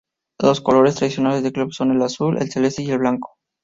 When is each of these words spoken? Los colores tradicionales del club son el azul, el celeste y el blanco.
Los 0.39 0.61
colores 0.61 0.95
tradicionales 0.95 1.43
del 1.43 1.53
club 1.53 1.73
son 1.73 1.91
el 1.91 2.01
azul, 2.01 2.35
el 2.41 2.49
celeste 2.51 2.81
y 2.81 2.89
el 2.89 2.97
blanco. 2.97 3.37